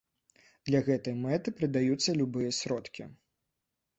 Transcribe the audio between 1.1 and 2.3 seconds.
мэты прыдаюцца